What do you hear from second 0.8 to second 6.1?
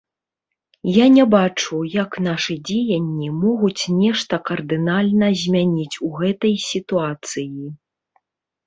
Я не бачу, як нашы дзеянні могуць нешта кардынальна змяніць